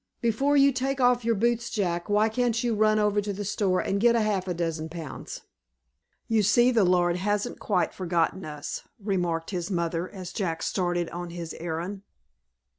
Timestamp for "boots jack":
1.35-2.09